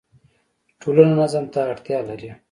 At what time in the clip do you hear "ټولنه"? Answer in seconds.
0.81-1.13